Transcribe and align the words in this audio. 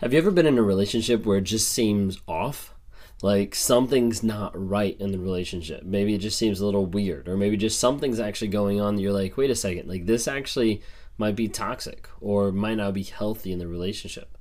Have 0.00 0.14
you 0.14 0.18
ever 0.18 0.30
been 0.30 0.46
in 0.46 0.56
a 0.56 0.62
relationship 0.62 1.26
where 1.26 1.36
it 1.36 1.44
just 1.44 1.68
seems 1.68 2.22
off? 2.26 2.72
Like 3.20 3.54
something's 3.54 4.22
not 4.22 4.52
right 4.54 4.98
in 4.98 5.12
the 5.12 5.18
relationship. 5.18 5.82
Maybe 5.82 6.14
it 6.14 6.22
just 6.22 6.38
seems 6.38 6.58
a 6.58 6.64
little 6.64 6.86
weird, 6.86 7.28
or 7.28 7.36
maybe 7.36 7.58
just 7.58 7.78
something's 7.78 8.18
actually 8.18 8.48
going 8.48 8.80
on. 8.80 8.96
You're 8.96 9.12
like, 9.12 9.36
wait 9.36 9.50
a 9.50 9.54
second, 9.54 9.90
like 9.90 10.06
this 10.06 10.26
actually 10.26 10.80
might 11.18 11.36
be 11.36 11.48
toxic 11.48 12.08
or 12.18 12.50
might 12.50 12.76
not 12.76 12.94
be 12.94 13.02
healthy 13.02 13.52
in 13.52 13.58
the 13.58 13.68
relationship. 13.68 14.38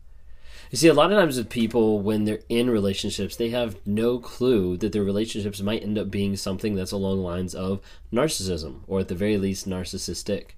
You 0.71 0.77
see, 0.77 0.87
a 0.87 0.93
lot 0.93 1.11
of 1.11 1.17
times 1.17 1.35
with 1.35 1.49
people, 1.49 1.99
when 1.99 2.23
they're 2.23 2.39
in 2.47 2.69
relationships, 2.69 3.35
they 3.35 3.49
have 3.49 3.85
no 3.85 4.17
clue 4.17 4.77
that 4.77 4.93
their 4.93 5.03
relationships 5.03 5.59
might 5.61 5.83
end 5.83 5.97
up 5.97 6.09
being 6.09 6.37
something 6.37 6.75
that's 6.75 6.93
along 6.93 7.17
the 7.17 7.23
lines 7.23 7.53
of 7.53 7.81
narcissism, 8.13 8.83
or 8.87 9.01
at 9.01 9.09
the 9.09 9.15
very 9.15 9.37
least, 9.37 9.67
narcissistic. 9.67 10.51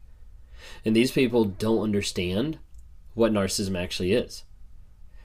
And 0.85 0.95
these 0.95 1.11
people 1.11 1.45
don't 1.45 1.81
understand 1.81 2.59
what 3.15 3.33
narcissism 3.33 3.81
actually 3.81 4.11
is. 4.11 4.43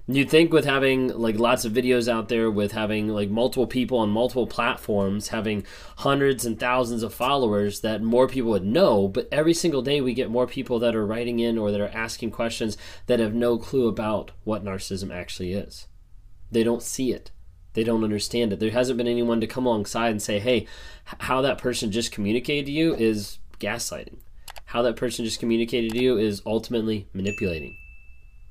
You'd 0.08 0.30
think 0.30 0.52
with 0.52 0.64
having 0.64 1.08
like 1.08 1.36
lots 1.36 1.64
of 1.64 1.72
videos 1.72 2.06
out 2.06 2.28
there, 2.28 2.48
with 2.48 2.70
having 2.70 3.08
like 3.08 3.28
multiple 3.28 3.66
people 3.66 3.98
on 3.98 4.08
multiple 4.08 4.46
platforms, 4.46 5.28
having 5.28 5.64
hundreds 5.96 6.46
and 6.46 6.60
thousands 6.60 7.02
of 7.02 7.12
followers, 7.12 7.80
that 7.80 8.02
more 8.02 8.28
people 8.28 8.52
would 8.52 8.64
know. 8.64 9.08
But 9.08 9.28
every 9.32 9.52
single 9.52 9.82
day, 9.82 10.00
we 10.00 10.14
get 10.14 10.30
more 10.30 10.46
people 10.46 10.78
that 10.78 10.94
are 10.94 11.04
writing 11.04 11.40
in 11.40 11.58
or 11.58 11.72
that 11.72 11.80
are 11.80 11.88
asking 11.88 12.30
questions 12.30 12.76
that 13.06 13.18
have 13.18 13.34
no 13.34 13.58
clue 13.58 13.88
about 13.88 14.30
what 14.44 14.64
narcissism 14.64 15.12
actually 15.12 15.54
is. 15.54 15.88
They 16.52 16.62
don't 16.62 16.84
see 16.84 17.12
it, 17.12 17.32
they 17.72 17.82
don't 17.82 18.04
understand 18.04 18.52
it. 18.52 18.60
There 18.60 18.70
hasn't 18.70 18.98
been 18.98 19.08
anyone 19.08 19.40
to 19.40 19.48
come 19.48 19.66
alongside 19.66 20.10
and 20.10 20.22
say, 20.22 20.38
hey, 20.38 20.68
how 21.02 21.40
that 21.42 21.58
person 21.58 21.90
just 21.90 22.12
communicated 22.12 22.66
to 22.66 22.72
you 22.72 22.94
is 22.94 23.38
gaslighting. 23.58 24.18
How 24.66 24.82
that 24.82 24.94
person 24.94 25.24
just 25.24 25.40
communicated 25.40 25.90
to 25.92 26.00
you 26.00 26.16
is 26.16 26.42
ultimately 26.46 27.08
manipulating 27.12 27.76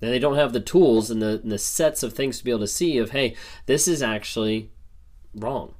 and 0.05 0.13
they 0.13 0.19
don't 0.19 0.35
have 0.35 0.53
the 0.53 0.59
tools 0.59 1.09
and 1.09 1.19
the, 1.19 1.39
and 1.41 1.51
the 1.51 1.57
sets 1.57 2.03
of 2.03 2.13
things 2.13 2.37
to 2.37 2.43
be 2.43 2.51
able 2.51 2.59
to 2.59 2.67
see 2.67 2.99
of, 2.99 3.09
hey, 3.09 3.35
this 3.65 3.87
is 3.87 4.03
actually 4.03 4.69
wrong. 5.33 5.73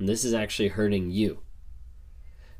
And 0.00 0.08
this 0.08 0.24
is 0.24 0.34
actually 0.34 0.68
hurting 0.68 1.10
you. 1.12 1.38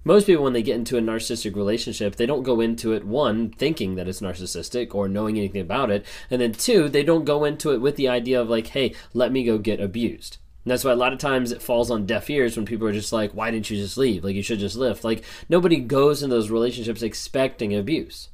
Most 0.04 0.28
people, 0.28 0.44
when 0.44 0.52
they 0.52 0.62
get 0.62 0.76
into 0.76 0.96
a 0.96 1.00
narcissistic 1.00 1.56
relationship, 1.56 2.14
they 2.14 2.24
don't 2.24 2.44
go 2.44 2.60
into 2.60 2.92
it, 2.92 3.04
one, 3.04 3.50
thinking 3.50 3.96
that 3.96 4.06
it's 4.06 4.20
narcissistic 4.20 4.94
or 4.94 5.08
knowing 5.08 5.36
anything 5.36 5.60
about 5.60 5.90
it. 5.90 6.06
And 6.30 6.40
then 6.40 6.52
two, 6.52 6.88
they 6.88 7.02
don't 7.02 7.24
go 7.24 7.44
into 7.44 7.72
it 7.72 7.80
with 7.80 7.96
the 7.96 8.08
idea 8.08 8.40
of, 8.40 8.48
like, 8.48 8.68
hey, 8.68 8.94
let 9.12 9.32
me 9.32 9.42
go 9.42 9.58
get 9.58 9.80
abused. 9.80 10.38
And 10.64 10.70
that's 10.70 10.84
why 10.84 10.92
a 10.92 10.96
lot 10.96 11.12
of 11.12 11.18
times 11.18 11.50
it 11.50 11.60
falls 11.60 11.90
on 11.90 12.06
deaf 12.06 12.30
ears 12.30 12.56
when 12.56 12.64
people 12.64 12.86
are 12.86 12.92
just 12.92 13.12
like, 13.12 13.32
why 13.32 13.50
didn't 13.50 13.70
you 13.70 13.76
just 13.76 13.98
leave? 13.98 14.22
Like, 14.22 14.36
you 14.36 14.42
should 14.42 14.60
just 14.60 14.76
lift. 14.76 15.02
Like, 15.02 15.24
nobody 15.48 15.80
goes 15.80 16.22
into 16.22 16.36
those 16.36 16.48
relationships 16.48 17.02
expecting 17.02 17.74
abuse. 17.74 18.28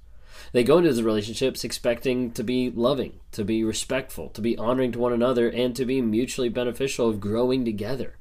They 0.53 0.65
go 0.65 0.79
into 0.79 0.91
those 0.91 1.03
relationships 1.03 1.65
expecting 1.65 2.31
to 2.33 2.43
be 2.43 2.71
loving, 2.71 3.21
to 3.33 3.45
be 3.45 3.65
respectful, 3.65 4.29
to 4.31 4.41
be 4.41 4.57
honoring 4.57 4.93
to 4.93 4.99
one 4.99 5.13
another, 5.13 5.49
and 5.49 5.75
to 5.77 5.85
be 5.85 6.01
mutually 6.01 6.49
beneficial 6.49 7.09
of 7.09 7.21
growing 7.21 7.65
together. 7.65 8.17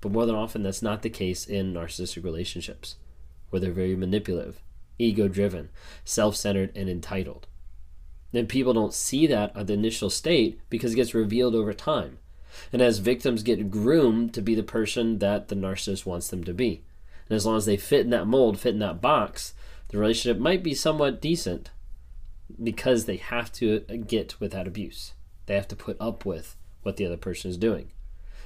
But 0.00 0.12
more 0.12 0.26
than 0.26 0.34
often, 0.34 0.62
that's 0.62 0.82
not 0.82 1.02
the 1.02 1.10
case 1.10 1.46
in 1.46 1.72
narcissistic 1.72 2.24
relationships, 2.24 2.96
where 3.50 3.60
they're 3.60 3.72
very 3.72 3.96
manipulative, 3.96 4.60
ego 4.98 5.28
driven, 5.28 5.70
self 6.04 6.36
centered, 6.36 6.72
and 6.76 6.88
entitled. 6.88 7.46
And 8.32 8.48
people 8.48 8.74
don't 8.74 8.94
see 8.94 9.26
that 9.26 9.56
at 9.56 9.66
the 9.66 9.72
initial 9.72 10.10
state 10.10 10.60
because 10.68 10.92
it 10.92 10.96
gets 10.96 11.14
revealed 11.14 11.54
over 11.54 11.72
time. 11.72 12.18
And 12.72 12.82
as 12.82 12.98
victims 12.98 13.42
get 13.42 13.70
groomed 13.70 14.34
to 14.34 14.42
be 14.42 14.54
the 14.54 14.62
person 14.62 15.18
that 15.18 15.48
the 15.48 15.54
narcissist 15.54 16.06
wants 16.06 16.28
them 16.28 16.44
to 16.44 16.54
be. 16.54 16.82
And 17.28 17.36
as 17.36 17.46
long 17.46 17.56
as 17.56 17.66
they 17.66 17.76
fit 17.76 18.02
in 18.02 18.10
that 18.10 18.26
mold, 18.26 18.58
fit 18.58 18.74
in 18.74 18.80
that 18.80 19.00
box, 19.00 19.54
the 19.88 19.98
relationship 19.98 20.40
might 20.40 20.62
be 20.62 20.74
somewhat 20.74 21.20
decent 21.20 21.70
because 22.62 23.04
they 23.04 23.16
have 23.16 23.52
to 23.52 23.80
get 23.80 24.38
without 24.40 24.66
abuse. 24.66 25.12
They 25.46 25.54
have 25.54 25.68
to 25.68 25.76
put 25.76 25.96
up 26.00 26.24
with 26.24 26.56
what 26.82 26.96
the 26.96 27.06
other 27.06 27.16
person 27.16 27.50
is 27.50 27.56
doing. 27.56 27.92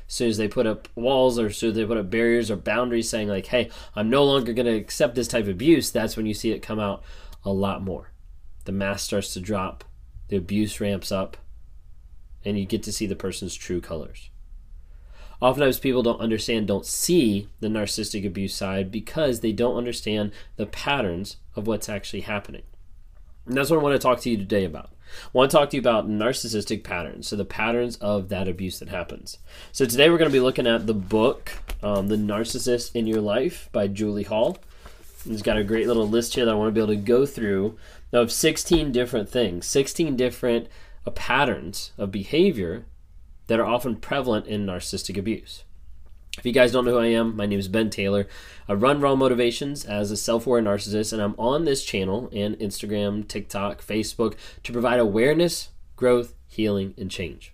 As 0.06 0.14
soon 0.14 0.28
as 0.28 0.38
they 0.38 0.48
put 0.48 0.66
up 0.66 0.88
walls 0.94 1.38
or 1.38 1.50
soon 1.50 1.70
as 1.70 1.76
they 1.76 1.84
put 1.84 1.96
up 1.96 2.10
barriers 2.10 2.50
or 2.50 2.56
boundaries 2.56 3.08
saying 3.08 3.28
like, 3.28 3.46
hey, 3.46 3.70
I'm 3.94 4.10
no 4.10 4.24
longer 4.24 4.52
going 4.52 4.66
to 4.66 4.74
accept 4.74 5.14
this 5.14 5.28
type 5.28 5.44
of 5.44 5.50
abuse, 5.50 5.90
that's 5.90 6.16
when 6.16 6.26
you 6.26 6.34
see 6.34 6.50
it 6.50 6.62
come 6.62 6.80
out 6.80 7.02
a 7.44 7.52
lot 7.52 7.82
more. 7.82 8.10
The 8.64 8.72
mask 8.72 9.06
starts 9.06 9.32
to 9.34 9.40
drop, 9.40 9.84
the 10.28 10.36
abuse 10.36 10.80
ramps 10.80 11.12
up, 11.12 11.36
and 12.44 12.58
you 12.58 12.66
get 12.66 12.82
to 12.84 12.92
see 12.92 13.06
the 13.06 13.16
person's 13.16 13.54
true 13.54 13.80
colors. 13.80 14.30
Oftentimes, 15.40 15.78
people 15.78 16.02
don't 16.02 16.20
understand, 16.20 16.66
don't 16.66 16.84
see 16.84 17.48
the 17.60 17.68
narcissistic 17.68 18.26
abuse 18.26 18.54
side 18.54 18.90
because 18.90 19.40
they 19.40 19.52
don't 19.52 19.76
understand 19.76 20.32
the 20.56 20.66
patterns 20.66 21.36
of 21.56 21.66
what's 21.66 21.88
actually 21.88 22.20
happening. 22.22 22.62
And 23.46 23.56
that's 23.56 23.70
what 23.70 23.80
I 23.80 23.82
want 23.82 23.94
to 23.94 23.98
talk 23.98 24.20
to 24.20 24.30
you 24.30 24.36
today 24.36 24.64
about. 24.64 24.90
I 25.24 25.28
want 25.32 25.50
to 25.50 25.56
talk 25.56 25.70
to 25.70 25.76
you 25.76 25.80
about 25.80 26.08
narcissistic 26.08 26.84
patterns, 26.84 27.26
so 27.26 27.36
the 27.36 27.44
patterns 27.44 27.96
of 27.96 28.28
that 28.28 28.48
abuse 28.48 28.78
that 28.78 28.90
happens. 28.90 29.38
So 29.72 29.84
today 29.84 30.08
we're 30.10 30.18
going 30.18 30.30
to 30.30 30.32
be 30.32 30.40
looking 30.40 30.66
at 30.66 30.86
the 30.86 30.94
book, 30.94 31.52
um, 31.82 32.08
"The 32.08 32.16
Narcissist 32.16 32.94
in 32.94 33.06
Your 33.06 33.20
Life" 33.20 33.68
by 33.72 33.88
Julie 33.88 34.24
Hall. 34.24 34.58
It's 35.26 35.42
got 35.42 35.56
a 35.56 35.64
great 35.64 35.86
little 35.86 36.08
list 36.08 36.34
here 36.34 36.44
that 36.44 36.52
I 36.52 36.54
want 36.54 36.68
to 36.68 36.72
be 36.72 36.80
able 36.80 36.94
to 36.94 36.96
go 36.96 37.26
through 37.26 37.76
of 38.12 38.30
16 38.30 38.92
different 38.92 39.28
things, 39.28 39.66
16 39.66 40.16
different 40.16 40.68
uh, 41.06 41.10
patterns 41.10 41.92
of 41.98 42.10
behavior 42.10 42.84
that 43.50 43.58
are 43.58 43.66
often 43.66 43.96
prevalent 43.96 44.46
in 44.46 44.64
narcissistic 44.64 45.18
abuse. 45.18 45.64
If 46.38 46.46
you 46.46 46.52
guys 46.52 46.70
don't 46.70 46.84
know 46.84 46.92
who 46.92 46.98
I 46.98 47.06
am, 47.06 47.34
my 47.34 47.46
name 47.46 47.58
is 47.58 47.66
Ben 47.66 47.90
Taylor. 47.90 48.28
I 48.68 48.74
run 48.74 49.00
Raw 49.00 49.16
Motivations 49.16 49.84
as 49.84 50.12
a 50.12 50.16
self 50.16 50.46
aware 50.46 50.62
narcissist, 50.62 51.12
and 51.12 51.20
I'm 51.20 51.34
on 51.36 51.64
this 51.64 51.84
channel 51.84 52.30
and 52.32 52.56
Instagram, 52.60 53.26
TikTok, 53.26 53.82
Facebook 53.82 54.36
to 54.62 54.72
provide 54.72 55.00
awareness, 55.00 55.70
growth, 55.96 56.34
healing, 56.46 56.94
and 56.96 57.10
change 57.10 57.52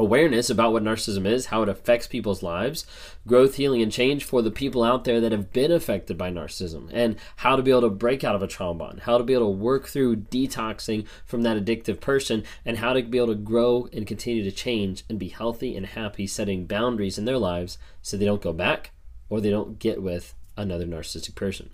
awareness 0.00 0.48
about 0.50 0.72
what 0.72 0.82
narcissism 0.82 1.26
is, 1.26 1.46
how 1.46 1.62
it 1.62 1.68
affects 1.68 2.06
people's 2.06 2.42
lives, 2.42 2.86
growth, 3.26 3.56
healing, 3.56 3.82
and 3.82 3.92
change 3.92 4.24
for 4.24 4.42
the 4.42 4.50
people 4.50 4.82
out 4.82 5.04
there 5.04 5.20
that 5.20 5.32
have 5.32 5.52
been 5.52 5.70
affected 5.70 6.16
by 6.16 6.30
narcissism, 6.30 6.88
and 6.92 7.16
how 7.36 7.54
to 7.54 7.62
be 7.62 7.70
able 7.70 7.82
to 7.82 7.90
break 7.90 8.24
out 8.24 8.34
of 8.34 8.42
a 8.42 8.46
trauma 8.46 8.78
bond, 8.78 9.00
how 9.00 9.18
to 9.18 9.24
be 9.24 9.34
able 9.34 9.52
to 9.52 9.58
work 9.58 9.86
through 9.86 10.16
detoxing 10.16 11.06
from 11.26 11.42
that 11.42 11.62
addictive 11.62 12.00
person, 12.00 12.42
and 12.64 12.78
how 12.78 12.92
to 12.92 13.02
be 13.02 13.18
able 13.18 13.28
to 13.28 13.34
grow 13.34 13.88
and 13.92 14.06
continue 14.06 14.42
to 14.42 14.50
change 14.50 15.04
and 15.08 15.18
be 15.18 15.28
healthy 15.28 15.76
and 15.76 15.86
happy, 15.86 16.26
setting 16.26 16.64
boundaries 16.64 17.18
in 17.18 17.26
their 17.26 17.38
lives 17.38 17.78
so 18.02 18.16
they 18.16 18.24
don't 18.24 18.42
go 18.42 18.52
back 18.52 18.92
or 19.28 19.40
they 19.40 19.50
don't 19.50 19.78
get 19.78 20.02
with 20.02 20.34
another 20.56 20.86
narcissistic 20.86 21.34
person. 21.34 21.70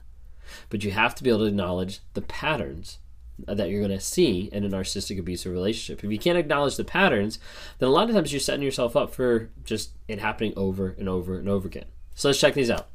But 0.68 0.84
you 0.84 0.90
have 0.90 1.14
to 1.16 1.24
be 1.24 1.30
able 1.30 1.40
to 1.40 1.46
acknowledge 1.46 2.00
the 2.14 2.22
patterns 2.22 2.98
that 3.38 3.68
you're 3.68 3.80
going 3.80 3.96
to 3.96 4.00
see 4.00 4.48
in 4.52 4.64
a 4.64 4.68
narcissistic 4.68 5.18
abusive 5.18 5.52
relationship. 5.52 6.02
If 6.02 6.10
you 6.10 6.18
can't 6.18 6.38
acknowledge 6.38 6.76
the 6.76 6.84
patterns, 6.84 7.38
then 7.78 7.88
a 7.88 7.92
lot 7.92 8.08
of 8.08 8.14
times 8.14 8.32
you're 8.32 8.40
setting 8.40 8.62
yourself 8.62 8.96
up 8.96 9.14
for 9.14 9.50
just 9.64 9.90
it 10.08 10.20
happening 10.20 10.54
over 10.56 10.94
and 10.98 11.08
over 11.08 11.38
and 11.38 11.48
over 11.48 11.68
again. 11.68 11.86
So 12.14 12.28
let's 12.28 12.40
check 12.40 12.54
these 12.54 12.70
out. 12.70 12.88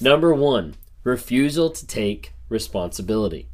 Number 0.00 0.34
one, 0.34 0.74
refusal 1.02 1.70
to 1.70 1.86
take 1.86 2.32
responsibility. 2.48 3.48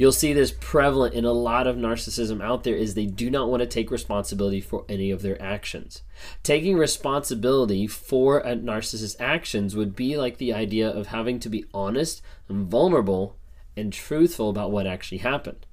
You'll 0.00 0.12
see 0.12 0.32
this 0.32 0.54
prevalent 0.58 1.14
in 1.14 1.26
a 1.26 1.32
lot 1.32 1.66
of 1.66 1.76
narcissism 1.76 2.42
out 2.42 2.64
there 2.64 2.74
is 2.74 2.94
they 2.94 3.04
do 3.04 3.28
not 3.28 3.50
want 3.50 3.60
to 3.60 3.66
take 3.66 3.90
responsibility 3.90 4.62
for 4.62 4.86
any 4.88 5.10
of 5.10 5.20
their 5.20 5.40
actions. 5.42 6.00
Taking 6.42 6.78
responsibility 6.78 7.86
for 7.86 8.38
a 8.38 8.56
narcissist's 8.56 9.20
actions 9.20 9.76
would 9.76 9.94
be 9.94 10.16
like 10.16 10.38
the 10.38 10.54
idea 10.54 10.88
of 10.88 11.08
having 11.08 11.38
to 11.40 11.50
be 11.50 11.66
honest 11.74 12.22
and 12.48 12.66
vulnerable 12.66 13.36
and 13.76 13.92
truthful 13.92 14.50
about 14.50 14.70
what 14.70 14.86
actually 14.86 15.18
happened. 15.18 15.66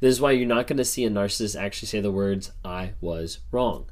This 0.00 0.14
is 0.14 0.20
why 0.20 0.32
you're 0.32 0.46
not 0.46 0.66
going 0.66 0.76
to 0.76 0.84
see 0.84 1.04
a 1.04 1.10
narcissist 1.10 1.60
actually 1.60 1.88
say 1.88 2.00
the 2.00 2.12
words, 2.12 2.52
I 2.64 2.92
was 3.00 3.40
wrong. 3.50 3.86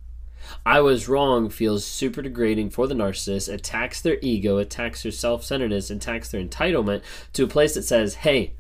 I 0.65 0.81
was 0.81 1.09
wrong 1.09 1.51
feels 1.51 1.85
super 1.85 2.23
degrading 2.23 2.71
for 2.71 2.87
the 2.87 2.95
narcissist, 2.95 3.53
attacks 3.53 4.01
their 4.01 4.19
ego, 4.23 4.59
attacks 4.59 5.03
their 5.03 5.13
self 5.13 5.45
centeredness, 5.45 5.91
attacks 5.91 6.31
their 6.31 6.43
entitlement 6.43 7.03
to 7.35 7.45
a 7.45 7.49
place 7.49 7.75
that 7.75 7.83
says, 7.83 8.17
Hey, 8.17 8.55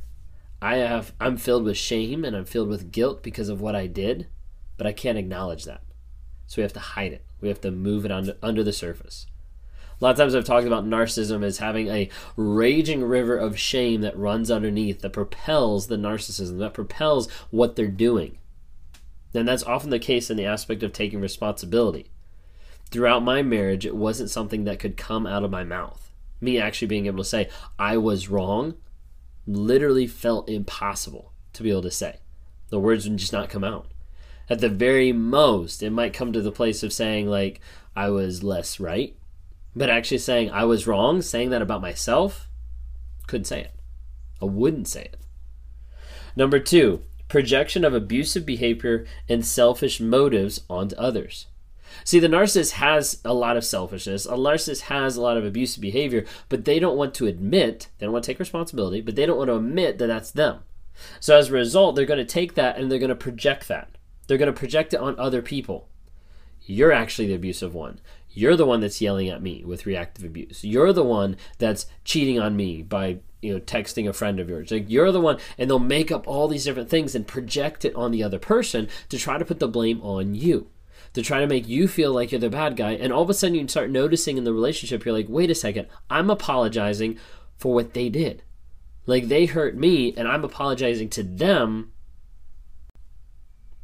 I 0.62 0.76
have 0.76 1.12
I'm 1.20 1.36
filled 1.36 1.64
with 1.64 1.78
shame 1.78 2.24
and 2.24 2.36
I'm 2.36 2.44
filled 2.44 2.68
with 2.68 2.92
guilt 2.92 3.22
because 3.22 3.48
of 3.48 3.60
what 3.60 3.74
I 3.74 3.86
did, 3.86 4.26
but 4.76 4.86
I 4.86 4.92
can't 4.92 5.18
acknowledge 5.18 5.64
that. 5.64 5.82
So 6.46 6.56
we 6.58 6.62
have 6.62 6.72
to 6.74 6.80
hide 6.80 7.12
it. 7.12 7.24
We 7.40 7.48
have 7.48 7.60
to 7.62 7.70
move 7.70 8.04
it 8.04 8.12
under, 8.12 8.36
under 8.42 8.62
the 8.62 8.72
surface. 8.72 9.26
A 10.00 10.04
lot 10.04 10.12
of 10.12 10.16
times 10.16 10.34
I've 10.34 10.44
talked 10.44 10.66
about 10.66 10.86
narcissism 10.86 11.44
as 11.44 11.58
having 11.58 11.88
a 11.88 12.08
raging 12.34 13.04
river 13.04 13.36
of 13.36 13.58
shame 13.58 14.00
that 14.00 14.16
runs 14.16 14.50
underneath, 14.50 15.02
that 15.02 15.12
propels 15.12 15.88
the 15.88 15.96
narcissism, 15.96 16.58
that 16.58 16.72
propels 16.72 17.30
what 17.50 17.76
they're 17.76 17.88
doing. 17.88 18.38
And 19.34 19.46
that's 19.46 19.62
often 19.62 19.90
the 19.90 19.98
case 19.98 20.30
in 20.30 20.38
the 20.38 20.46
aspect 20.46 20.82
of 20.82 20.92
taking 20.92 21.20
responsibility. 21.20 22.10
Throughout 22.90 23.22
my 23.22 23.42
marriage, 23.42 23.84
it 23.84 23.94
wasn't 23.94 24.30
something 24.30 24.64
that 24.64 24.78
could 24.78 24.96
come 24.96 25.26
out 25.26 25.44
of 25.44 25.50
my 25.50 25.64
mouth. 25.64 26.10
Me 26.40 26.58
actually 26.58 26.88
being 26.88 27.06
able 27.06 27.18
to 27.18 27.28
say, 27.28 27.50
I 27.78 27.98
was 27.98 28.30
wrong, 28.30 28.76
literally 29.46 30.06
felt 30.06 30.48
impossible 30.48 31.32
to 31.52 31.62
be 31.62 31.70
able 31.70 31.82
to 31.82 31.90
say. 31.90 32.20
The 32.70 32.80
words 32.80 33.06
would 33.06 33.18
just 33.18 33.32
not 33.34 33.50
come 33.50 33.64
out. 33.64 33.86
At 34.48 34.60
the 34.60 34.68
very 34.70 35.12
most, 35.12 35.82
it 35.82 35.90
might 35.90 36.14
come 36.14 36.32
to 36.32 36.40
the 36.40 36.50
place 36.50 36.82
of 36.82 36.92
saying, 36.92 37.28
like, 37.28 37.60
I 37.94 38.08
was 38.08 38.42
less 38.42 38.80
right. 38.80 39.14
But 39.74 39.90
actually 39.90 40.18
saying 40.18 40.50
I 40.50 40.64
was 40.64 40.86
wrong, 40.86 41.22
saying 41.22 41.50
that 41.50 41.62
about 41.62 41.80
myself, 41.80 42.48
couldn't 43.26 43.44
say 43.44 43.60
it. 43.60 43.74
I 44.42 44.46
wouldn't 44.46 44.88
say 44.88 45.02
it. 45.02 45.16
Number 46.34 46.58
two, 46.58 47.02
projection 47.28 47.84
of 47.84 47.94
abusive 47.94 48.44
behavior 48.44 49.06
and 49.28 49.44
selfish 49.46 50.00
motives 50.00 50.62
onto 50.68 50.96
others. 50.96 51.46
See, 52.04 52.18
the 52.18 52.28
narcissist 52.28 52.72
has 52.72 53.20
a 53.24 53.34
lot 53.34 53.56
of 53.56 53.64
selfishness. 53.64 54.26
A 54.26 54.30
narcissist 54.30 54.82
has 54.82 55.16
a 55.16 55.22
lot 55.22 55.36
of 55.36 55.44
abusive 55.44 55.80
behavior, 55.80 56.24
but 56.48 56.64
they 56.64 56.78
don't 56.78 56.96
want 56.96 57.14
to 57.14 57.26
admit, 57.26 57.88
they 57.98 58.06
don't 58.06 58.12
want 58.12 58.24
to 58.24 58.30
take 58.30 58.38
responsibility, 58.38 59.00
but 59.00 59.16
they 59.16 59.26
don't 59.26 59.38
want 59.38 59.48
to 59.48 59.56
admit 59.56 59.98
that 59.98 60.06
that's 60.06 60.30
them. 60.30 60.60
So 61.18 61.36
as 61.36 61.48
a 61.48 61.52
result, 61.52 61.96
they're 61.96 62.04
going 62.04 62.18
to 62.18 62.24
take 62.24 62.54
that 62.54 62.76
and 62.76 62.90
they're 62.90 62.98
going 62.98 63.10
to 63.10 63.14
project 63.14 63.68
that. 63.68 63.90
They're 64.26 64.38
going 64.38 64.52
to 64.52 64.58
project 64.58 64.94
it 64.94 65.00
on 65.00 65.18
other 65.18 65.42
people. 65.42 65.88
You're 66.64 66.92
actually 66.92 67.28
the 67.28 67.34
abusive 67.34 67.74
one. 67.74 68.00
You're 68.32 68.56
the 68.56 68.66
one 68.66 68.80
that's 68.80 69.00
yelling 69.00 69.28
at 69.28 69.42
me 69.42 69.64
with 69.64 69.86
reactive 69.86 70.24
abuse. 70.24 70.64
You're 70.64 70.92
the 70.92 71.04
one 71.04 71.36
that's 71.58 71.86
cheating 72.04 72.38
on 72.38 72.56
me 72.56 72.82
by 72.82 73.18
you 73.42 73.54
know 73.54 73.60
texting 73.60 74.08
a 74.08 74.12
friend 74.12 74.38
of 74.38 74.48
yours. 74.48 74.70
Like 74.70 74.88
you're 74.88 75.12
the 75.12 75.20
one 75.20 75.38
and 75.58 75.68
they'll 75.68 75.78
make 75.78 76.12
up 76.12 76.28
all 76.28 76.46
these 76.46 76.64
different 76.64 76.88
things 76.88 77.14
and 77.14 77.26
project 77.26 77.84
it 77.84 77.94
on 77.94 78.12
the 78.12 78.22
other 78.22 78.38
person 78.38 78.88
to 79.08 79.18
try 79.18 79.38
to 79.38 79.44
put 79.44 79.58
the 79.58 79.68
blame 79.68 80.00
on 80.02 80.34
you 80.34 80.68
to 81.12 81.22
try 81.22 81.40
to 81.40 81.46
make 81.46 81.68
you 81.68 81.88
feel 81.88 82.12
like 82.12 82.30
you're 82.30 82.40
the 82.40 82.50
bad 82.50 82.76
guy. 82.76 82.92
And 82.92 83.12
all 83.12 83.22
of 83.22 83.30
a 83.30 83.34
sudden 83.34 83.56
you 83.56 83.66
start 83.66 83.90
noticing 83.90 84.36
in 84.36 84.44
the 84.44 84.52
relationship 84.52 85.04
you're 85.04 85.14
like 85.14 85.26
wait 85.28 85.50
a 85.50 85.54
second 85.54 85.88
i'm 86.08 86.30
apologizing 86.30 87.18
for 87.56 87.74
what 87.74 87.94
they 87.94 88.08
did. 88.08 88.42
Like 89.06 89.28
they 89.28 89.46
hurt 89.46 89.76
me 89.76 90.14
and 90.16 90.28
i'm 90.28 90.44
apologizing 90.44 91.08
to 91.10 91.22
them. 91.24 91.92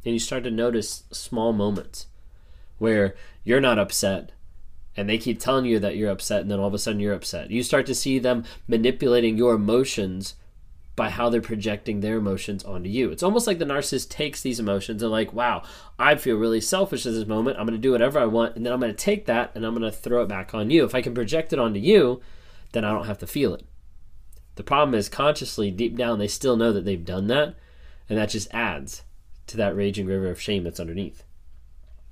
And 0.05 0.13
you 0.13 0.19
start 0.19 0.45
to 0.45 0.51
notice 0.51 1.03
small 1.11 1.51
moments 1.51 2.07
where 2.77 3.15
you're 3.43 3.59
not 3.59 3.79
upset 3.79 4.31
and 4.97 5.07
they 5.07 5.19
keep 5.19 5.39
telling 5.39 5.65
you 5.65 5.77
that 5.79 5.95
you're 5.95 6.09
upset 6.09 6.41
and 6.41 6.49
then 6.49 6.59
all 6.59 6.67
of 6.67 6.73
a 6.73 6.79
sudden 6.79 6.99
you're 6.99 7.13
upset. 7.13 7.51
You 7.51 7.61
start 7.61 7.85
to 7.85 7.95
see 7.95 8.17
them 8.17 8.43
manipulating 8.67 9.37
your 9.37 9.53
emotions 9.53 10.33
by 10.95 11.11
how 11.11 11.29
they're 11.29 11.39
projecting 11.39 11.99
their 11.99 12.17
emotions 12.17 12.63
onto 12.63 12.89
you. 12.89 13.11
It's 13.11 13.21
almost 13.21 13.45
like 13.45 13.59
the 13.59 13.65
narcissist 13.65 14.09
takes 14.09 14.41
these 14.41 14.59
emotions 14.59 15.03
and 15.03 15.11
like, 15.11 15.31
wow, 15.31 15.61
I 15.99 16.15
feel 16.15 16.37
really 16.37 16.59
selfish 16.59 17.05
at 17.05 17.13
this 17.13 17.27
moment. 17.27 17.59
I'm 17.59 17.67
going 17.67 17.77
to 17.77 17.81
do 17.81 17.91
whatever 17.91 18.17
I 18.17 18.25
want 18.25 18.55
and 18.55 18.65
then 18.65 18.73
I'm 18.73 18.79
going 18.79 18.91
to 18.91 18.97
take 18.97 19.27
that 19.27 19.51
and 19.53 19.63
I'm 19.63 19.75
going 19.75 19.89
to 19.89 19.95
throw 19.95 20.23
it 20.23 20.27
back 20.27 20.55
on 20.55 20.71
you. 20.71 20.83
If 20.83 20.95
I 20.95 21.03
can 21.03 21.13
project 21.13 21.53
it 21.53 21.59
onto 21.59 21.79
you, 21.79 22.19
then 22.71 22.83
I 22.83 22.91
don't 22.91 23.05
have 23.05 23.19
to 23.19 23.27
feel 23.27 23.53
it. 23.53 23.63
The 24.55 24.63
problem 24.63 24.95
is 24.95 25.07
consciously 25.07 25.69
deep 25.69 25.95
down 25.95 26.17
they 26.17 26.27
still 26.27 26.57
know 26.57 26.73
that 26.73 26.83
they've 26.83 27.05
done 27.05 27.27
that 27.27 27.53
and 28.09 28.17
that 28.17 28.29
just 28.29 28.51
adds 28.51 29.03
to 29.45 29.57
that 29.57 29.75
raging 29.75 30.07
river 30.07 30.27
of 30.27 30.41
shame 30.41 30.63
that's 30.63 30.79
underneath. 30.79 31.23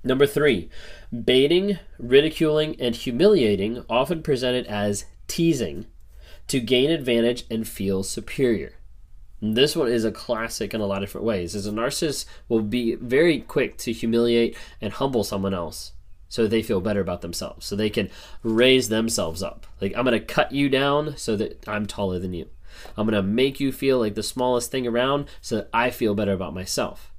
Number 0.06 0.24
three, 0.24 0.70
baiting, 1.24 1.80
ridiculing, 1.98 2.80
and 2.80 2.94
humiliating, 2.94 3.84
often 3.90 4.22
presented 4.22 4.64
as 4.68 5.04
teasing, 5.26 5.86
to 6.46 6.60
gain 6.60 6.92
advantage 6.92 7.44
and 7.50 7.66
feel 7.66 8.04
superior. 8.04 8.74
This 9.42 9.74
one 9.74 9.88
is 9.88 10.04
a 10.04 10.12
classic 10.12 10.72
in 10.72 10.80
a 10.80 10.86
lot 10.86 11.02
of 11.02 11.08
different 11.08 11.26
ways. 11.26 11.56
As 11.56 11.66
a 11.66 11.72
narcissist 11.72 12.24
will 12.48 12.62
be 12.62 12.94
very 12.94 13.40
quick 13.40 13.78
to 13.78 13.92
humiliate 13.92 14.56
and 14.80 14.92
humble 14.92 15.24
someone 15.24 15.52
else 15.52 15.90
so 16.28 16.46
they 16.46 16.62
feel 16.62 16.80
better 16.80 17.00
about 17.00 17.22
themselves, 17.22 17.66
so 17.66 17.74
they 17.74 17.90
can 17.90 18.08
raise 18.44 18.88
themselves 18.88 19.42
up. 19.42 19.66
Like, 19.80 19.92
I'm 19.96 20.04
going 20.04 20.16
to 20.16 20.24
cut 20.24 20.52
you 20.52 20.68
down 20.68 21.16
so 21.16 21.34
that 21.34 21.68
I'm 21.68 21.84
taller 21.84 22.20
than 22.20 22.32
you. 22.32 22.48
I'm 22.96 23.08
going 23.08 23.20
to 23.20 23.28
make 23.28 23.58
you 23.58 23.72
feel 23.72 23.98
like 23.98 24.14
the 24.14 24.22
smallest 24.22 24.70
thing 24.70 24.86
around 24.86 25.26
so 25.40 25.56
that 25.56 25.68
I 25.72 25.90
feel 25.90 26.14
better 26.14 26.32
about 26.32 26.54
myself. 26.54 27.12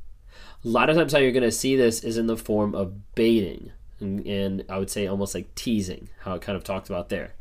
A 0.65 0.67
lot 0.67 0.89
of 0.89 0.95
times, 0.95 1.13
how 1.13 1.19
you're 1.19 1.31
going 1.31 1.43
to 1.43 1.51
see 1.51 1.75
this 1.75 2.03
is 2.03 2.17
in 2.17 2.27
the 2.27 2.37
form 2.37 2.73
of 2.75 3.15
baiting, 3.15 3.71
and, 3.99 4.25
and 4.25 4.65
I 4.69 4.79
would 4.79 4.89
say 4.89 5.07
almost 5.07 5.35
like 5.35 5.53
teasing, 5.55 6.09
how 6.21 6.35
it 6.35 6.41
kind 6.41 6.55
of 6.55 6.63
talked 6.63 6.89
about 6.89 7.09
there. 7.09 7.33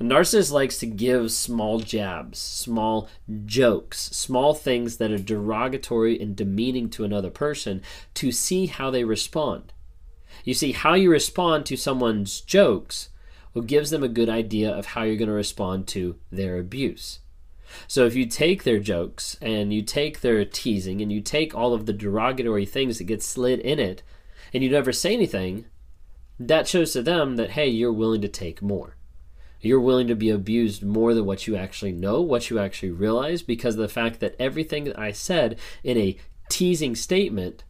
A 0.00 0.02
narcissist 0.02 0.52
likes 0.52 0.78
to 0.78 0.86
give 0.86 1.30
small 1.32 1.80
jabs, 1.80 2.38
small 2.38 3.08
jokes, 3.44 3.98
small 3.98 4.54
things 4.54 4.96
that 4.96 5.10
are 5.10 5.18
derogatory 5.18 6.20
and 6.20 6.34
demeaning 6.34 6.88
to 6.90 7.04
another 7.04 7.30
person 7.30 7.82
to 8.14 8.32
see 8.32 8.66
how 8.66 8.90
they 8.90 9.04
respond. 9.04 9.72
You 10.44 10.54
see, 10.54 10.72
how 10.72 10.94
you 10.94 11.10
respond 11.10 11.66
to 11.66 11.76
someone's 11.76 12.40
jokes 12.40 13.10
well, 13.56 13.64
gives 13.64 13.90
them 13.90 14.02
a 14.02 14.08
good 14.08 14.28
idea 14.28 14.70
of 14.70 14.86
how 14.86 15.02
you're 15.02 15.16
going 15.16 15.28
to 15.28 15.34
respond 15.34 15.86
to 15.88 16.16
their 16.30 16.58
abuse. 16.58 17.20
So 17.86 18.06
if 18.06 18.14
you 18.14 18.26
take 18.26 18.64
their 18.64 18.78
jokes 18.78 19.36
and 19.40 19.72
you 19.72 19.82
take 19.82 20.20
their 20.20 20.44
teasing 20.44 21.00
and 21.00 21.12
you 21.12 21.20
take 21.20 21.54
all 21.54 21.74
of 21.74 21.86
the 21.86 21.92
derogatory 21.92 22.66
things 22.66 22.98
that 22.98 23.04
get 23.04 23.22
slid 23.22 23.60
in 23.60 23.78
it 23.78 24.02
and 24.52 24.62
you 24.62 24.70
never 24.70 24.92
say 24.92 25.14
anything, 25.14 25.66
that 26.38 26.68
shows 26.68 26.92
to 26.92 27.02
them 27.02 27.36
that 27.36 27.50
hey, 27.50 27.68
you're 27.68 27.92
willing 27.92 28.20
to 28.22 28.28
take 28.28 28.62
more. 28.62 28.96
You're 29.60 29.80
willing 29.80 30.06
to 30.08 30.14
be 30.14 30.30
abused 30.30 30.84
more 30.84 31.14
than 31.14 31.24
what 31.24 31.46
you 31.46 31.56
actually 31.56 31.92
know, 31.92 32.20
what 32.20 32.50
you 32.50 32.58
actually 32.58 32.90
realize, 32.90 33.42
because 33.42 33.74
of 33.74 33.80
the 33.80 33.88
fact 33.88 34.20
that 34.20 34.36
everything 34.38 34.84
that 34.84 34.98
I 34.98 35.12
said 35.12 35.58
in 35.82 35.96
a 35.96 36.16
teasing 36.48 36.94
statement 36.94 37.64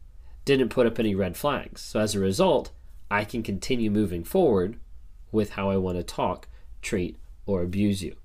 didn't 0.45 0.69
put 0.69 0.87
up 0.87 0.99
any 0.99 1.15
red 1.15 1.37
flags. 1.37 1.81
So 1.81 2.01
as 2.01 2.15
a 2.15 2.21
result, 2.21 2.71
I 3.11 3.25
can 3.25 3.43
continue 3.43 3.91
moving 3.91 4.25
forward 4.25 4.79
with 5.31 5.51
how 5.51 5.71
I 5.71 5.77
want 5.77 5.97
to 5.97 6.03
talk, 6.03 6.49
treat, 6.83 7.17
or 7.47 7.63
abuse 7.63 8.03
you 8.03 8.17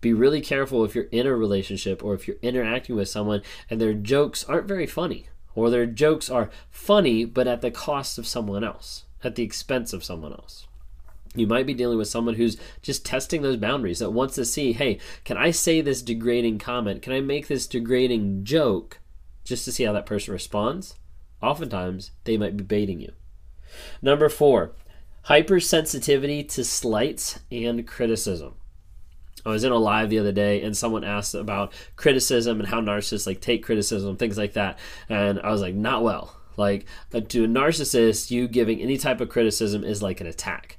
be 0.00 0.12
really 0.12 0.40
careful 0.40 0.84
if 0.84 0.94
you're 0.94 1.04
in 1.04 1.26
a 1.26 1.34
relationship 1.34 2.04
or 2.04 2.14
if 2.14 2.28
you're 2.28 2.36
interacting 2.42 2.96
with 2.96 3.08
someone 3.08 3.42
and 3.70 3.80
their 3.80 3.94
jokes 3.94 4.44
aren't 4.44 4.68
very 4.68 4.86
funny 4.86 5.28
or 5.54 5.70
their 5.70 5.86
jokes 5.86 6.30
are 6.30 6.50
funny 6.70 7.24
but 7.24 7.46
at 7.46 7.62
the 7.62 7.70
cost 7.70 8.18
of 8.18 8.26
someone 8.26 8.62
else, 8.62 9.04
at 9.24 9.34
the 9.34 9.42
expense 9.42 9.92
of 9.92 10.04
someone 10.04 10.32
else. 10.32 10.66
You 11.34 11.46
might 11.46 11.66
be 11.66 11.74
dealing 11.74 11.98
with 11.98 12.08
someone 12.08 12.34
who's 12.34 12.56
just 12.80 13.04
testing 13.04 13.42
those 13.42 13.56
boundaries 13.56 13.98
that 13.98 14.10
wants 14.10 14.36
to 14.36 14.44
see, 14.44 14.72
hey, 14.72 14.98
can 15.24 15.36
I 15.36 15.50
say 15.50 15.80
this 15.80 16.02
degrading 16.02 16.58
comment? 16.58 17.02
Can 17.02 17.12
I 17.12 17.20
make 17.20 17.46
this 17.46 17.66
degrading 17.66 18.44
joke 18.44 19.00
just 19.44 19.64
to 19.66 19.72
see 19.72 19.84
how 19.84 19.92
that 19.92 20.06
person 20.06 20.32
responds? 20.32 20.94
Oftentimes, 21.42 22.12
they 22.24 22.38
might 22.38 22.56
be 22.56 22.64
baiting 22.64 23.00
you. 23.00 23.12
Number 24.00 24.30
four, 24.30 24.72
hypersensitivity 25.26 26.48
to 26.54 26.64
slights 26.64 27.40
and 27.50 27.86
criticism. 27.86 28.54
I 29.46 29.50
was 29.50 29.64
in 29.64 29.72
a 29.72 29.78
live 29.78 30.10
the 30.10 30.18
other 30.18 30.32
day 30.32 30.60
and 30.62 30.76
someone 30.76 31.04
asked 31.04 31.34
about 31.34 31.72
criticism 31.94 32.60
and 32.60 32.68
how 32.68 32.80
narcissists 32.80 33.26
like 33.26 33.40
take 33.40 33.64
criticism, 33.64 34.16
things 34.16 34.36
like 34.36 34.54
that. 34.54 34.78
And 35.08 35.40
I 35.40 35.50
was 35.50 35.62
like, 35.62 35.74
not 35.74 36.02
well. 36.02 36.36
Like 36.56 36.86
to 37.12 37.44
a 37.44 37.48
narcissist, 37.48 38.30
you 38.30 38.48
giving 38.48 38.80
any 38.80 38.98
type 38.98 39.20
of 39.20 39.28
criticism 39.28 39.84
is 39.84 40.02
like 40.02 40.20
an 40.20 40.26
attack. 40.26 40.78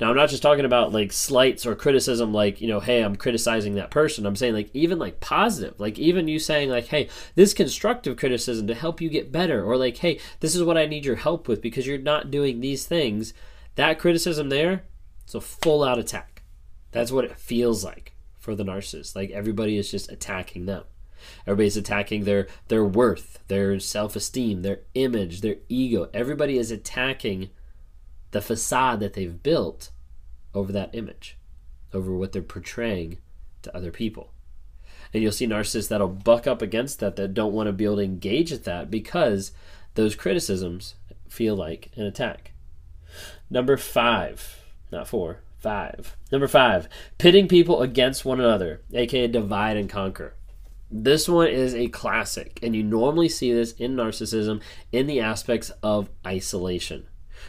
Now, 0.00 0.10
I'm 0.10 0.16
not 0.16 0.28
just 0.28 0.42
talking 0.42 0.64
about 0.64 0.92
like 0.92 1.12
slights 1.12 1.64
or 1.66 1.74
criticism, 1.74 2.32
like, 2.32 2.60
you 2.60 2.68
know, 2.68 2.80
hey, 2.80 3.00
I'm 3.00 3.16
criticizing 3.16 3.76
that 3.76 3.90
person. 3.90 4.26
I'm 4.26 4.36
saying 4.36 4.54
like 4.54 4.70
even 4.74 4.98
like 4.98 5.20
positive, 5.20 5.78
like 5.78 5.98
even 5.98 6.26
you 6.26 6.38
saying 6.38 6.68
like, 6.68 6.86
hey, 6.86 7.08
this 7.36 7.54
constructive 7.54 8.16
criticism 8.16 8.66
to 8.66 8.74
help 8.74 9.00
you 9.00 9.08
get 9.08 9.32
better, 9.32 9.64
or 9.64 9.76
like, 9.76 9.98
hey, 9.98 10.18
this 10.40 10.54
is 10.54 10.64
what 10.64 10.76
I 10.76 10.86
need 10.86 11.04
your 11.04 11.16
help 11.16 11.46
with 11.46 11.62
because 11.62 11.86
you're 11.86 11.98
not 11.98 12.30
doing 12.30 12.60
these 12.60 12.86
things. 12.86 13.34
That 13.76 13.98
criticism 13.98 14.48
there, 14.48 14.82
it's 15.24 15.34
a 15.34 15.40
full 15.40 15.84
out 15.84 15.98
attack. 15.98 16.33
That's 16.94 17.10
what 17.10 17.24
it 17.24 17.36
feels 17.36 17.82
like 17.82 18.12
for 18.38 18.54
the 18.54 18.64
narcissist. 18.64 19.16
Like 19.16 19.32
everybody 19.32 19.76
is 19.76 19.90
just 19.90 20.12
attacking 20.12 20.66
them. 20.66 20.84
Everybody's 21.44 21.76
attacking 21.76 22.22
their 22.22 22.46
their 22.68 22.84
worth, 22.84 23.40
their 23.48 23.80
self-esteem, 23.80 24.62
their 24.62 24.82
image, 24.94 25.40
their 25.40 25.56
ego. 25.68 26.08
Everybody 26.14 26.56
is 26.56 26.70
attacking 26.70 27.50
the 28.30 28.40
facade 28.40 29.00
that 29.00 29.14
they've 29.14 29.42
built 29.42 29.90
over 30.54 30.70
that 30.70 30.94
image, 30.94 31.36
over 31.92 32.14
what 32.14 32.30
they're 32.30 32.42
portraying 32.42 33.18
to 33.62 33.76
other 33.76 33.90
people. 33.90 34.30
And 35.12 35.20
you'll 35.20 35.32
see 35.32 35.48
narcissists 35.48 35.88
that'll 35.88 36.06
buck 36.06 36.46
up 36.46 36.62
against 36.62 37.00
that 37.00 37.16
that 37.16 37.34
don't 37.34 37.52
want 37.52 37.66
to 37.66 37.72
be 37.72 37.86
able 37.86 37.96
to 37.96 38.02
engage 38.02 38.52
at 38.52 38.64
that 38.64 38.88
because 38.88 39.50
those 39.94 40.14
criticisms 40.14 40.94
feel 41.28 41.56
like 41.56 41.90
an 41.96 42.04
attack. 42.04 42.52
Number 43.50 43.76
five, 43.76 44.60
not 44.92 45.08
four, 45.08 45.40
Five. 45.64 46.14
Number 46.30 46.46
five, 46.46 46.90
pitting 47.16 47.48
people 47.48 47.80
against 47.80 48.26
one 48.26 48.38
another, 48.38 48.82
aka 48.92 49.26
divide 49.28 49.78
and 49.78 49.88
conquer. 49.88 50.34
This 50.90 51.26
one 51.26 51.48
is 51.48 51.74
a 51.74 51.88
classic, 51.88 52.58
and 52.62 52.76
you 52.76 52.82
normally 52.82 53.30
see 53.30 53.50
this 53.50 53.72
in 53.72 53.96
narcissism 53.96 54.60
in 54.92 55.06
the 55.06 55.20
aspects 55.20 55.72
of 55.82 56.10
isolation, 56.26 57.06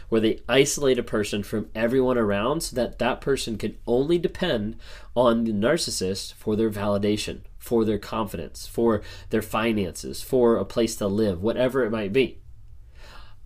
where 0.08 0.22
they 0.22 0.40
isolate 0.48 0.98
a 0.98 1.02
person 1.02 1.42
from 1.42 1.68
everyone 1.74 2.16
around 2.16 2.62
so 2.62 2.74
that 2.76 2.98
that 3.00 3.20
person 3.20 3.58
can 3.58 3.76
only 3.86 4.16
depend 4.16 4.76
on 5.14 5.44
the 5.44 5.52
narcissist 5.52 6.32
for 6.32 6.56
their 6.56 6.70
validation, 6.70 7.40
for 7.58 7.84
their 7.84 7.98
confidence, 7.98 8.66
for 8.66 9.02
their 9.28 9.42
finances, 9.42 10.22
for 10.22 10.56
a 10.56 10.64
place 10.64 10.96
to 10.96 11.06
live, 11.06 11.42
whatever 11.42 11.84
it 11.84 11.90
might 11.90 12.14
be. 12.14 12.40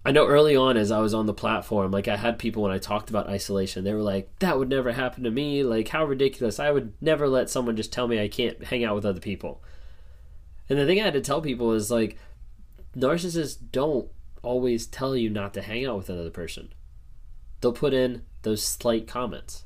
I 0.02 0.12
know 0.12 0.26
early 0.26 0.57
on 0.57 0.78
as 0.78 0.90
I 0.90 1.00
was 1.00 1.12
on 1.12 1.26
the 1.26 1.35
platform, 1.35 1.90
like 1.90 2.09
I 2.09 2.16
had 2.16 2.38
people 2.38 2.62
when 2.62 2.73
I 2.73 2.78
talked 2.78 3.11
about 3.11 3.28
isolation, 3.28 3.85
they 3.85 3.92
were 3.92 4.00
like, 4.00 4.30
that 4.38 4.59
would 4.59 4.71
never 4.71 4.92
happen 4.92 5.25
to 5.25 5.30
me. 5.30 5.62
Like, 5.62 5.88
how 5.88 6.04
ridiculous. 6.04 6.59
I 6.59 6.71
would 6.71 6.95
never 7.02 7.28
let 7.28 7.50
someone 7.50 7.76
just 7.76 7.92
tell 7.92 8.09
me 8.09 8.21
I 8.21 8.28
can't 8.28 8.64
hang 8.64 8.83
out 8.83 8.95
with 8.95 9.04
other 9.04 9.21
people. 9.21 9.62
And 10.71 10.78
the 10.78 10.87
thing 10.87 11.00
I 11.00 11.04
had 11.04 11.14
to 11.14 11.21
tell 11.21 11.42
people 11.42 11.73
is 11.73 11.90
like, 11.90 12.16
narcissists 12.97 13.59
don't 13.73 14.09
always 14.42 14.87
tell 14.87 15.14
you 15.14 15.28
not 15.28 15.52
to 15.54 15.62
hang 15.62 15.85
out 15.85 15.99
with 15.99 16.09
another 16.09 16.30
person. 16.30 16.73
They'll 17.61 17.73
put 17.73 17.92
in 17.92 18.23
those 18.40 18.64
slight 18.64 19.07
comments, 19.07 19.64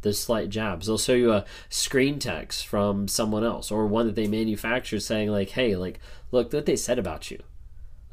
those 0.00 0.18
slight 0.18 0.48
jabs. 0.48 0.86
They'll 0.86 0.96
show 0.96 1.12
you 1.12 1.32
a 1.32 1.44
screen 1.68 2.18
text 2.18 2.66
from 2.66 3.06
someone 3.06 3.44
else 3.44 3.70
or 3.70 3.86
one 3.86 4.06
that 4.06 4.14
they 4.14 4.28
manufacture 4.28 4.98
saying, 4.98 5.28
like, 5.28 5.50
hey, 5.50 5.76
like, 5.76 6.00
look 6.30 6.54
what 6.54 6.64
they 6.64 6.76
said 6.76 6.98
about 6.98 7.30
you 7.30 7.42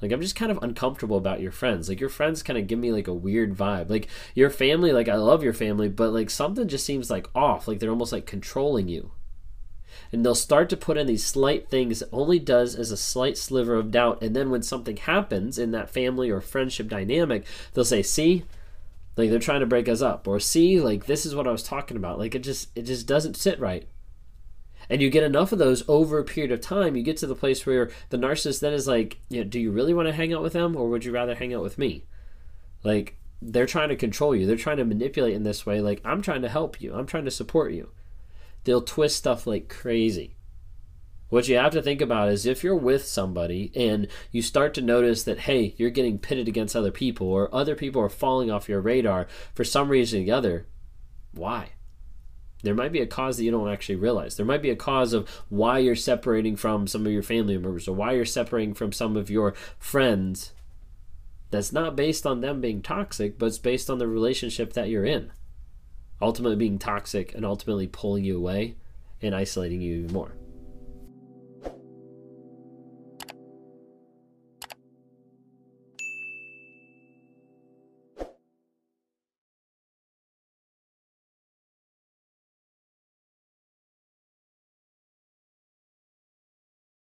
like 0.02 0.12
I'm 0.12 0.22
just 0.22 0.36
kind 0.36 0.52
of 0.52 0.62
uncomfortable 0.64 1.18
about 1.18 1.42
your 1.42 1.52
friends. 1.52 1.88
Like 1.88 2.00
your 2.00 2.10
friends 2.10 2.42
kind 2.42 2.58
of 2.58 2.68
give 2.68 2.80
me 2.80 2.92
like 2.92 3.08
a 3.08 3.14
weird 3.14 3.56
vibe. 3.56 3.90
Like 3.90 4.08
your 4.34 4.50
family, 4.50 4.92
like 4.92 5.08
I 5.08 5.16
love 5.16 5.44
your 5.44 5.54
family, 5.54 5.90
but 5.90 6.12
like 6.12 6.30
something 6.30 6.68
just 6.68 6.86
seems 6.86 7.10
like 7.10 7.28
off. 7.36 7.68
Like 7.68 7.80
they're 7.80 7.92
almost 7.92 8.12
like 8.12 8.26
controlling 8.26 8.88
you. 8.88 9.12
And 10.12 10.26
they'll 10.26 10.36
start 10.36 10.70
to 10.70 10.78
put 10.78 10.98
in 10.98 11.08
these 11.08 11.26
slight 11.26 11.70
things 11.70 12.00
that 12.00 12.10
only 12.12 12.40
does 12.40 12.76
as 12.76 12.92
a 12.92 12.98
slight 12.98 13.38
sliver 13.38 13.76
of 13.76 13.92
doubt. 13.92 14.22
And 14.22 14.36
then 14.36 14.50
when 14.50 14.64
something 14.64 14.98
happens 14.98 15.58
in 15.58 15.72
that 15.72 15.90
family 15.90 16.30
or 16.30 16.42
friendship 16.42 16.88
dynamic, 16.88 17.46
they'll 17.74 17.86
say, 17.86 18.02
"See, 18.02 18.44
like 19.16 19.30
they're 19.30 19.40
trying 19.40 19.60
to 19.62 19.66
break 19.66 19.88
us 19.88 20.02
up," 20.02 20.28
or 20.28 20.40
"See, 20.40 20.82
like 20.82 21.06
this 21.06 21.26
is 21.26 21.36
what 21.36 21.48
I 21.48 21.52
was 21.52 21.64
talking 21.64 21.98
about." 21.98 22.20
Like 22.20 22.36
it 22.36 22.44
just 22.44 22.70
it 22.76 22.84
just 22.84 23.06
doesn't 23.08 23.38
sit 23.38 23.60
right 23.60 23.88
and 24.92 25.02
you 25.02 25.10
get 25.10 25.24
enough 25.24 25.54
of 25.54 25.58
those 25.58 25.88
over 25.88 26.20
a 26.20 26.26
period 26.26 26.52
of 26.52 26.60
time, 26.60 26.98
you 26.98 27.02
get 27.02 27.16
to 27.16 27.26
the 27.26 27.34
place 27.34 27.66
where 27.66 27.90
the 28.10 28.18
narcissist 28.18 28.60
then 28.60 28.74
is 28.74 28.90
like, 28.90 29.20
you 29.30 29.38
know, 29.38 29.50
do 29.50 29.58
you 29.58 29.72
really 29.72 29.94
want 29.94 30.10
to 30.10 30.14
hang 30.14 30.34
out 30.34 30.44
with 30.44 30.52
them 30.52 30.76
or 30.76 30.90
would 30.90 31.06
you 31.06 31.14
rather 31.14 31.34
hang 31.34 31.54
out 31.54 31.64
with 31.64 31.78
me? 31.78 32.04
Like 32.84 33.16
they're 33.42 33.66
trying 33.66 33.88
to 33.88 33.96
control 33.96 34.36
you. 34.36 34.46
They're 34.46 34.58
trying 34.58 34.78
to 34.78 34.84
manipulate 34.84 35.34
in 35.34 35.44
this 35.44 35.66
way. 35.66 35.80
Like 35.80 36.02
I'm 36.04 36.22
trying 36.22 36.42
to 36.42 36.50
help 36.50 36.82
you. 36.82 36.94
I'm 36.94 37.06
trying 37.06 37.24
to 37.24 37.32
support 37.32 37.72
you. 37.72 37.90
They'll 38.66 38.82
twist 38.82 39.16
stuff 39.16 39.48
like 39.48 39.70
crazy. 39.70 40.36
What 41.30 41.48
you 41.48 41.56
have 41.56 41.72
to 41.72 41.82
think 41.82 42.02
about 42.02 42.28
is 42.28 42.46
if 42.46 42.62
you're 42.62 42.76
with 42.76 43.06
somebody 43.06 43.72
and 43.74 44.10
you 44.34 44.42
start 44.42 44.74
to 44.74 44.82
notice 44.82 45.24
that, 45.24 45.40
hey, 45.40 45.74
you're 45.78 45.90
getting 45.90 46.20
pitted 46.20 46.50
against 46.50 46.76
other 46.76 46.92
people 46.92 47.28
or 47.28 47.54
other 47.56 47.76
people 47.76 48.02
are 48.02 48.10
falling 48.10 48.52
off 48.52 48.68
your 48.68 48.82
radar 48.82 49.28
for 49.56 49.64
some 49.64 49.88
reason 49.88 50.20
or 50.20 50.26
the 50.26 50.32
other, 50.32 50.68
why? 51.32 51.70
There 52.64 52.76
might 52.76 52.92
be 52.92 53.02
a 53.02 53.08
cause 53.08 53.38
that 53.38 53.44
you 53.44 53.52
don't 53.52 53.70
actually 53.70 53.96
realize. 53.96 54.36
There 54.36 54.46
might 54.46 54.62
be 54.62 54.70
a 54.70 54.76
cause 54.76 55.14
of 55.14 55.28
why 55.50 55.80
you're 55.80 55.96
separating 55.96 56.56
from 56.56 56.88
some 56.88 57.06
of 57.06 57.12
your 57.12 57.24
family 57.24 57.58
members 57.58 57.88
or 57.88 57.96
why 57.96 58.14
you're 58.14 58.26
separating 58.26 58.74
from 58.74 58.92
some 58.92 59.18
of 59.18 59.30
your 59.30 59.54
friends 59.80 60.52
that's 61.50 61.74
not 61.74 61.96
based 61.96 62.26
on 62.26 62.42
them 62.42 62.62
being 62.62 62.82
toxic, 62.82 63.38
but 63.38 63.48
it's 63.48 63.58
based 63.58 63.90
on 63.90 63.98
the 63.98 64.08
relationship 64.08 64.74
that 64.74 64.90
you're 64.90 65.06
in. 65.06 65.32
Ultimately 66.22 66.56
being 66.56 66.80
toxic 66.80 67.34
and 67.36 67.46
ultimately 67.46 67.88
pulling 67.88 68.24
you 68.24 68.38
away 68.38 68.76
and 69.22 69.36
isolating 69.36 69.82
you 69.82 69.96
even 69.98 70.14
more. 70.14 70.34